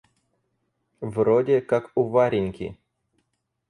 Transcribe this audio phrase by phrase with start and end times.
[1.01, 2.75] В роде как у Вареньки.